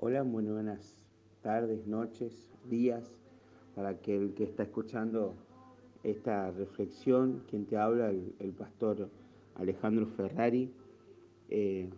Hola, 0.00 0.22
muy 0.22 0.44
buenas 0.44 0.96
tardes, 1.42 1.84
noches, 1.88 2.52
días, 2.70 3.18
para 3.74 3.98
que 3.98 4.16
el 4.16 4.32
que 4.32 4.44
está 4.44 4.62
escuchando 4.62 5.34
esta 6.04 6.52
reflexión, 6.52 7.42
quien 7.50 7.66
te 7.66 7.76
habla, 7.76 8.10
el, 8.10 8.52
pastor 8.56 9.10
Alejandro 9.56 10.06
Ferrari. 10.06 10.72
Eh, 11.50 11.90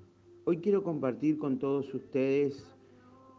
hoy 0.46 0.60
quiero 0.60 0.82
compartir 0.82 1.36
con 1.38 1.58
todos 1.58 1.92
ustedes 1.92 2.64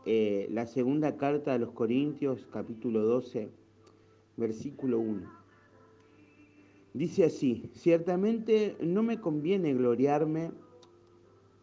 eh, 0.05 0.47
la 0.51 0.67
segunda 0.67 1.17
carta 1.17 1.53
de 1.53 1.59
los 1.59 1.71
Corintios, 1.71 2.47
capítulo 2.53 3.01
12, 3.01 3.49
versículo 4.37 4.99
1. 4.99 5.27
Dice 6.93 7.25
así, 7.25 7.71
ciertamente 7.73 8.77
no 8.79 9.01
me 9.01 9.19
conviene 9.19 9.73
gloriarme, 9.73 10.51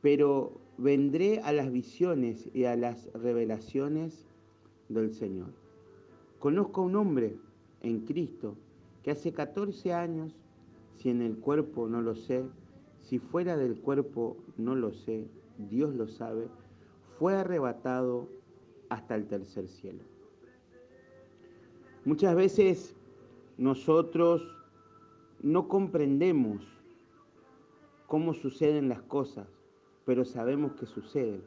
pero 0.03 0.58
vendré 0.79 1.41
a 1.41 1.53
las 1.53 1.71
visiones 1.73 2.49
y 2.55 2.65
a 2.65 2.77
las 2.77 3.13
revelaciones 3.13 4.25
del 4.89 5.13
Señor. 5.13 5.49
Conozco 6.39 6.81
a 6.81 6.85
un 6.85 6.95
hombre 6.95 7.37
en 7.83 8.01
Cristo 8.07 8.57
que 9.03 9.11
hace 9.11 9.33
14 9.33 9.93
años, 9.93 10.33
si 10.97 11.11
en 11.11 11.21
el 11.21 11.37
cuerpo 11.37 11.89
no 11.89 12.01
lo 12.01 12.15
sé, 12.15 12.45
si 13.03 13.19
fuera 13.19 13.57
del 13.57 13.81
cuerpo 13.81 14.37
no 14.57 14.77
lo 14.77 14.93
sé, 14.93 15.27
Dios 15.59 15.95
lo 15.95 16.07
sabe, 16.07 16.47
fue 17.19 17.35
arrebatado 17.35 18.29
hasta 18.89 19.17
el 19.17 19.27
tercer 19.27 19.67
cielo. 19.67 20.05
Muchas 22.05 22.37
veces 22.37 22.95
nosotros 23.57 24.43
no 25.43 25.67
comprendemos 25.67 26.63
cómo 28.07 28.33
suceden 28.33 28.89
las 28.89 29.03
cosas 29.03 29.58
pero 30.09 30.25
sabemos 30.25 30.73
que 30.73 30.87
sucede. 30.87 31.43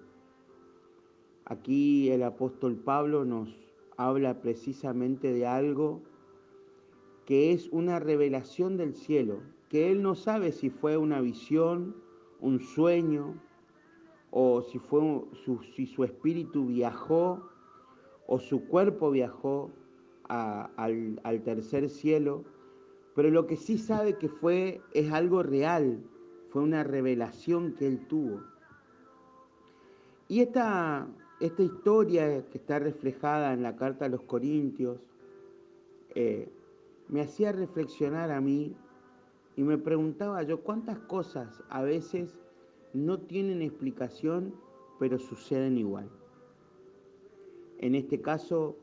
Aquí 1.46 2.12
el 2.12 2.22
apóstol 2.22 2.76
Pablo 2.76 3.26
nos 3.26 3.50
habla 3.98 4.40
precisamente 4.40 5.34
de 5.34 5.48
algo 5.48 6.04
que 7.26 7.54
es 7.54 7.70
una 7.70 7.98
revelación 7.98 8.78
del 8.78 8.94
cielo, 8.94 9.42
que 9.68 9.90
él 9.90 10.04
no 10.04 10.14
sabe 10.14 10.52
si 10.52 10.70
fue 10.70 10.96
una 10.96 11.22
visión, 11.22 11.96
un 12.40 12.60
sueño, 12.60 13.34
o 14.30 14.62
si, 14.62 14.78
fue, 14.78 15.02
su, 15.44 15.64
si 15.76 15.88
su 15.88 16.04
espíritu 16.04 16.68
viajó 16.68 17.42
o 18.28 18.38
su 18.38 18.68
cuerpo 18.68 19.10
viajó 19.10 19.72
al 20.30 21.42
tercer 21.44 21.90
cielo, 21.90 22.44
pero 23.16 23.32
lo 23.32 23.48
que 23.48 23.56
sí 23.56 23.80
sabe 23.80 24.20
que 24.20 24.30
fue 24.30 24.82
es 24.94 25.12
algo 25.12 25.42
real, 25.42 26.04
fue 26.52 26.62
una 26.62 26.84
revelación 26.84 27.74
que 27.74 27.88
él 27.88 28.06
tuvo. 28.08 28.52
Y 30.32 30.40
esta, 30.40 31.10
esta 31.42 31.62
historia 31.62 32.46
que 32.50 32.58
está 32.58 32.80
reflejada 32.80 33.52
en 33.52 33.64
la 33.64 33.76
carta 33.76 34.06
a 34.06 34.08
los 34.08 34.22
Corintios 34.22 34.98
eh, 36.16 36.48
me 37.10 37.20
hacía 37.20 37.52
reflexionar 37.52 38.32
a 38.32 38.40
mí 38.40 38.74
y 39.58 39.64
me 39.64 39.78
preguntaba 39.78 40.42
yo 40.44 40.62
cuántas 40.62 41.00
cosas 41.00 41.62
a 41.68 41.82
veces 41.82 42.34
no 42.94 43.20
tienen 43.20 43.62
explicación 43.62 44.56
pero 45.00 45.20
suceden 45.20 45.78
igual. 45.78 46.10
En 47.80 47.94
este 47.94 48.22
caso 48.22 48.78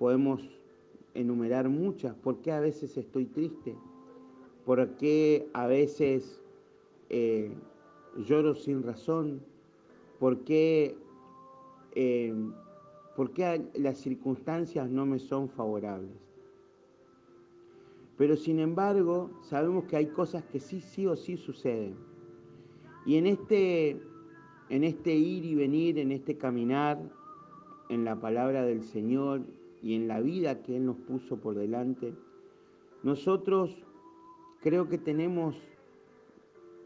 podemos 0.00 0.42
enumerar 1.14 1.68
muchas. 1.68 2.16
¿Por 2.16 2.40
qué 2.40 2.50
a 2.50 2.58
veces 2.58 2.96
estoy 2.96 3.26
triste? 3.26 3.76
¿Por 4.64 4.96
qué 4.96 5.48
a 5.52 5.68
veces 5.68 6.42
eh, 7.08 7.52
lloro 8.16 8.56
sin 8.56 8.82
razón? 8.82 9.44
¿Por 10.18 10.44
qué, 10.44 10.96
eh, 11.94 12.34
las 13.74 13.98
circunstancias 13.98 14.90
no 14.90 15.06
me 15.06 15.18
son 15.18 15.48
favorables? 15.48 16.16
Pero 18.16 18.36
sin 18.36 18.58
embargo, 18.58 19.30
sabemos 19.42 19.84
que 19.84 19.96
hay 19.96 20.06
cosas 20.06 20.44
que 20.44 20.58
sí, 20.58 20.80
sí 20.80 21.06
o 21.06 21.14
sí 21.14 21.36
suceden. 21.36 21.94
Y 23.06 23.16
en 23.16 23.26
este, 23.26 24.00
en 24.68 24.82
este 24.82 25.14
ir 25.14 25.44
y 25.44 25.54
venir, 25.54 25.98
en 25.98 26.10
este 26.10 26.36
caminar, 26.36 26.98
en 27.88 28.04
la 28.04 28.20
palabra 28.20 28.64
del 28.64 28.82
Señor 28.82 29.42
y 29.82 29.94
en 29.94 30.08
la 30.08 30.20
vida 30.20 30.62
que 30.62 30.76
Él 30.76 30.86
nos 30.86 30.96
puso 30.96 31.38
por 31.38 31.54
delante, 31.54 32.12
nosotros 33.04 33.84
creo 34.60 34.88
que 34.88 34.98
tenemos 34.98 35.56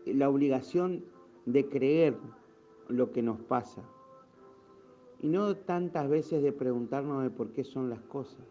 la 0.05 0.29
obligación 0.29 1.03
de 1.47 1.67
creer 1.69 2.17
lo 2.93 3.13
que 3.13 3.23
nos 3.23 3.41
pasa. 3.41 3.83
Y 5.21 5.29
no 5.29 5.57
tantas 5.57 6.09
veces 6.09 6.43
de 6.43 6.53
preguntarnos 6.53 7.23
de 7.23 7.31
por 7.31 7.53
qué 7.53 7.65
son 7.65 7.91
las 7.91 8.01
cosas. 8.03 8.45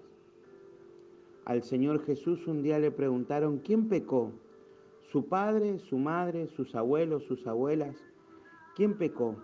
Al 1.45 1.63
Señor 1.63 2.03
Jesús 2.05 2.47
un 2.47 2.61
día 2.61 2.79
le 2.79 2.91
preguntaron, 2.91 3.59
¿quién 3.59 3.89
pecó? 3.89 4.31
¿Su 5.11 5.25
padre, 5.25 5.79
su 5.79 5.97
madre, 5.97 6.47
sus 6.47 6.75
abuelos, 6.75 7.23
sus 7.23 7.45
abuelas? 7.47 7.97
¿Quién 8.75 8.97
pecó? 8.97 9.35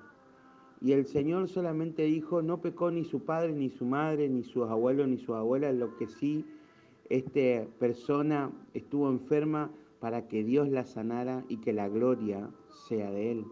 Y 0.80 0.92
el 0.92 1.06
Señor 1.06 1.50
solamente 1.50 2.04
dijo, 2.04 2.42
no 2.42 2.62
pecó 2.62 2.92
ni 2.92 3.04
su 3.04 3.22
padre, 3.26 3.52
ni 3.52 3.70
su 3.70 3.84
madre, 3.84 4.30
ni 4.30 4.44
sus 4.44 4.70
abuelos, 4.70 5.08
ni 5.08 5.18
sus 5.18 5.36
abuelas, 5.36 5.76
lo 5.76 5.98
que 5.98 6.08
sí, 6.08 6.46
esta 7.10 7.68
persona 7.80 8.52
estuvo 8.74 9.10
enferma 9.10 9.72
para 10.00 10.28
que 10.28 10.44
Dios 10.44 10.70
la 10.70 10.86
sanara 10.86 11.44
y 11.50 11.58
que 11.58 11.74
la 11.74 11.90
gloria 11.90 12.50
sea 12.88 13.10
de 13.12 13.32
Él. 13.32 13.46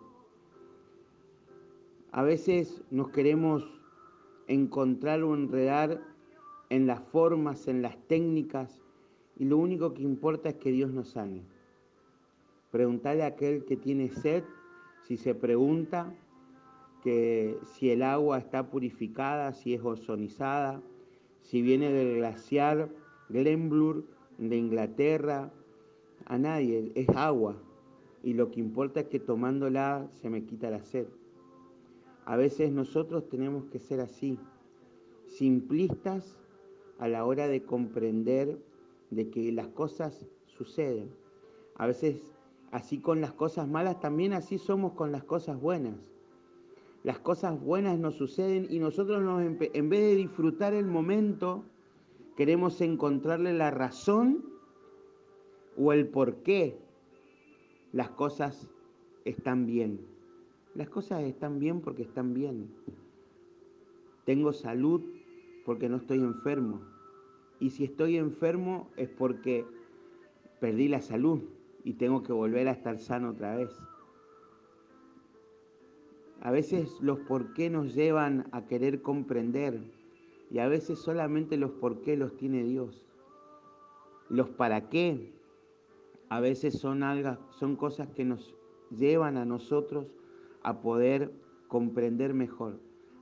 A 2.16 2.24
veces 2.24 2.82
nos 2.92 3.10
queremos 3.10 3.68
encontrar 4.48 5.22
o 5.24 5.36
enredar 5.36 6.02
en 6.70 6.88
las 6.88 7.02
formas, 7.02 7.68
en 7.68 7.82
las 7.82 7.98
técnicas, 8.08 8.82
y 9.36 9.44
lo 9.44 9.58
único 9.58 9.94
que 9.94 10.04
importa 10.04 10.48
es 10.48 10.56
que 10.56 10.72
Dios 10.72 10.94
nos 10.94 11.10
sane. 11.10 11.44
Preguntarle 12.72 13.24
a 13.24 13.28
aquel 13.28 13.66
que 13.66 13.76
tiene 13.76 14.12
sed, 14.12 14.46
si 15.04 15.18
se 15.18 15.36
pregunta 15.36 16.16
que 17.04 17.58
si 17.74 17.90
el 17.90 18.02
agua 18.02 18.38
está 18.38 18.70
purificada, 18.70 19.52
si 19.52 19.74
es 19.74 19.84
ozonizada, 19.84 20.82
si 21.42 21.62
viene 21.62 21.92
del 21.92 22.16
glaciar 22.16 22.88
Glenblur 23.28 24.06
de 24.38 24.56
Inglaterra, 24.56 25.52
a 26.24 26.38
nadie, 26.38 26.94
es 26.96 27.10
agua. 27.10 27.58
Y 28.24 28.36
lo 28.36 28.52
que 28.52 28.62
importa 28.62 29.02
es 29.02 29.08
que 29.08 29.20
tomándola 29.20 30.08
se 30.14 30.30
me 30.30 30.46
quita 30.46 30.70
la 30.70 30.82
sed. 30.82 31.08
A 32.26 32.36
veces 32.38 32.72
nosotros 32.72 33.30
tenemos 33.30 33.66
que 33.66 33.80
ser 33.80 34.00
así, 34.02 34.40
simplistas 35.28 36.36
a 36.98 37.08
la 37.08 37.24
hora 37.24 37.48
de 37.48 37.64
comprender 37.64 38.58
de 39.12 39.30
que 39.30 39.52
las 39.52 39.68
cosas 39.68 40.26
suceden. 40.48 41.12
A 41.76 41.86
veces 41.86 42.34
así 42.72 43.00
con 43.00 43.22
las 43.22 43.32
cosas 43.34 43.68
malas, 43.68 44.00
también 44.00 44.34
así 44.34 44.58
somos 44.58 44.94
con 44.94 45.12
las 45.12 45.24
cosas 45.24 45.60
buenas. 45.60 45.96
Las 47.04 47.20
cosas 47.20 47.62
buenas 47.62 48.00
nos 48.00 48.16
suceden 48.16 48.66
y 48.72 48.80
nosotros 48.80 49.22
en 49.40 49.90
vez 49.90 50.02
de 50.02 50.16
disfrutar 50.16 50.74
el 50.74 50.88
momento, 50.88 51.64
queremos 52.36 52.82
encontrarle 52.82 53.54
la 53.54 53.70
razón 53.70 54.44
o 55.78 55.94
el 55.94 56.08
por 56.08 56.38
qué 56.38 56.80
las 57.92 58.10
cosas 58.10 58.68
están 59.26 59.68
bien. 59.68 60.15
Las 60.76 60.90
cosas 60.90 61.24
están 61.24 61.58
bien 61.58 61.80
porque 61.80 62.04
están 62.04 62.34
bien. 62.34 62.70
Tengo 64.26 64.52
salud 64.52 65.02
porque 65.66 65.88
no 65.88 65.98
estoy 65.98 66.20
enfermo. 66.20 66.82
Y 67.62 67.70
si 67.70 67.86
estoy 67.86 68.18
enfermo 68.18 68.90
es 68.98 69.08
porque 69.08 69.66
perdí 70.60 70.90
la 70.90 71.00
salud 71.00 71.42
y 71.86 71.94
tengo 71.94 72.24
que 72.24 72.34
volver 72.34 72.68
a 72.68 72.72
estar 72.72 73.00
sano 73.00 73.30
otra 73.30 73.56
vez. 73.56 73.72
A 76.42 76.52
veces 76.52 77.00
los 77.00 77.20
por 77.20 77.54
qué 77.54 77.70
nos 77.70 77.96
llevan 77.96 78.50
a 78.52 78.66
querer 78.66 79.02
comprender 79.02 79.80
y 80.52 80.60
a 80.60 80.68
veces 80.68 81.00
solamente 81.00 81.56
los 81.56 81.72
por 81.72 82.02
qué 82.02 82.18
los 82.18 82.36
tiene 82.36 82.64
Dios. 82.66 83.06
Los 84.28 84.50
para 84.50 84.90
qué 84.90 85.32
a 86.28 86.42
veces 86.42 86.78
son, 86.78 87.02
algas, 87.02 87.40
son 87.52 87.78
cosas 87.78 88.10
que 88.10 88.26
nos 88.26 88.54
llevan 88.92 89.38
a 89.38 89.46
nosotros 89.46 90.08
a 90.66 90.82
poder 90.82 91.32
comprender 91.68 92.34
mejor. 92.34 92.80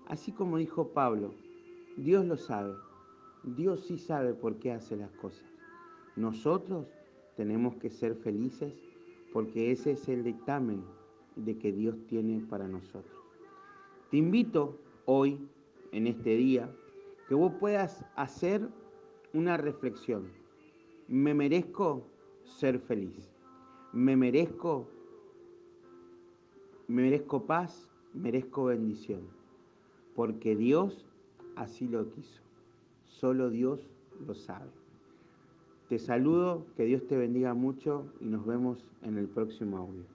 Así 0.08 0.32
como 0.32 0.58
dijo 0.58 0.94
Pablo, 0.94 1.34
Dios 1.98 2.26
lo 2.26 2.38
sabe, 2.38 2.74
Dios 3.44 3.86
sí 3.86 3.98
sabe 3.98 4.34
por 4.34 4.60
qué 4.60 4.72
hace 4.72 4.96
las 4.96 5.12
cosas. 5.12 5.44
Nosotros 6.16 6.88
tenemos 7.36 7.76
que 7.76 7.90
ser 7.90 8.16
felices 8.16 8.74
porque 9.34 9.74
ese 9.74 9.92
es 9.92 10.08
el 10.08 10.24
dictamen 10.24 10.86
de 11.36 11.58
que 11.58 11.74
Dios 11.74 11.98
tiene 12.08 12.40
para 12.50 12.66
nosotros. 12.70 13.14
Te 14.10 14.16
invito 14.16 14.80
hoy, 15.04 15.38
en 15.92 16.08
este 16.08 16.38
día, 16.38 16.74
que 17.28 17.36
vos 17.36 17.52
puedas 17.60 18.06
hacer 18.16 18.70
una 19.34 19.58
reflexión. 19.58 20.32
Me 21.10 21.34
merezco 21.34 22.08
ser 22.46 22.80
feliz. 22.80 23.30
Me 23.92 24.16
merezco 24.16 24.88
merezco 26.88 27.46
paz, 27.46 27.90
merezco 28.14 28.66
bendición. 28.66 29.22
porque 30.16 30.56
Dios 30.56 31.06
así 31.56 31.88
lo 31.88 32.10
quiso. 32.12 32.42
Solo 33.06 33.50
Dios 33.50 33.80
lo 34.26 34.34
sabe. 34.36 34.70
Te 35.90 36.00
saludo, 36.00 36.66
que 36.76 36.86
Dios 36.86 37.06
te 37.08 37.18
bendiga 37.18 37.54
mucho 37.54 38.06
y 38.20 38.26
nos 38.26 38.46
vemos 38.46 38.78
en 39.02 39.18
el 39.18 39.28
próximo 39.28 39.78
audio. 39.78 40.13